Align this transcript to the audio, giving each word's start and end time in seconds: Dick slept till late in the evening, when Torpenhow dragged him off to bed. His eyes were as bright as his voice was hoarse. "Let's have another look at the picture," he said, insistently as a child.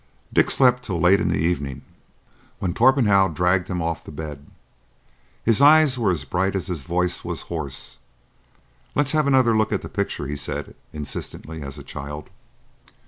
Dick 0.33 0.49
slept 0.49 0.81
till 0.81 0.99
late 0.99 1.21
in 1.21 1.27
the 1.27 1.35
evening, 1.37 1.83
when 2.57 2.73
Torpenhow 2.73 3.27
dragged 3.27 3.67
him 3.67 3.83
off 3.83 4.03
to 4.05 4.11
bed. 4.11 4.47
His 5.45 5.61
eyes 5.61 5.95
were 5.95 6.09
as 6.09 6.23
bright 6.23 6.55
as 6.55 6.65
his 6.65 6.81
voice 6.81 7.23
was 7.23 7.43
hoarse. 7.43 7.97
"Let's 8.95 9.11
have 9.11 9.27
another 9.27 9.55
look 9.55 9.71
at 9.71 9.83
the 9.83 9.89
picture," 9.89 10.25
he 10.25 10.35
said, 10.37 10.73
insistently 10.91 11.61
as 11.61 11.77
a 11.77 11.83
child. 11.83 12.31